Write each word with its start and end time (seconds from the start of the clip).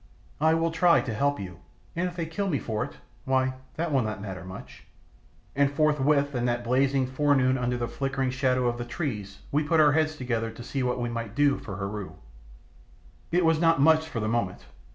"I 0.39 0.55
will 0.55 0.71
try 0.71 1.01
to 1.01 1.13
help 1.13 1.39
you; 1.39 1.59
and 1.95 2.07
if 2.07 2.15
they 2.15 2.25
kill 2.25 2.49
me 2.49 2.57
for 2.57 2.83
it 2.83 2.93
why, 3.25 3.53
that 3.75 3.91
will 3.91 4.01
not 4.01 4.19
matter 4.19 4.43
much." 4.43 4.85
And 5.55 5.69
forthwith 5.71 6.33
in 6.33 6.45
that 6.45 6.63
blazing 6.63 7.05
forenoon 7.05 7.55
under 7.55 7.77
the 7.77 7.87
flickering 7.87 8.31
shadow 8.31 8.65
of 8.65 8.79
the 8.79 8.83
trees 8.83 9.43
we 9.51 9.63
put 9.63 9.79
our 9.79 9.91
heads 9.91 10.15
together 10.15 10.49
to 10.49 10.63
see 10.63 10.81
what 10.81 10.99
we 10.99 11.09
might 11.09 11.35
do 11.35 11.59
for 11.59 11.75
Heru. 11.77 12.13
It 13.31 13.45
was 13.45 13.59
not 13.61 13.79
much 13.79 14.09
for 14.09 14.19
the 14.19 14.27
moment. 14.27 14.65